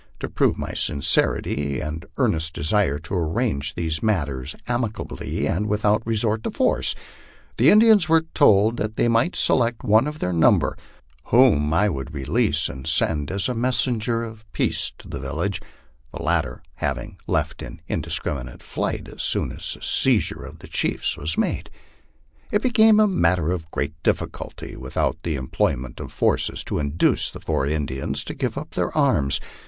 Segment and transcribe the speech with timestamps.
[0.19, 6.01] To prove my sincerity and earnest desire to arrange these matters ami cably, and without
[6.07, 6.95] resort to force,
[7.57, 10.75] the Indians were told they might select one of their number,
[11.25, 15.61] whom I would release and send as a messenger of peace to the village,
[16.11, 20.67] the latter having left in indiscriminate flight as soon as the seiz ure of the
[20.67, 21.69] chiefs was made.
[22.49, 27.39] It became a matter of great difficulty, without the employment of forces to induce the
[27.39, 29.39] four Indians to give up their arms.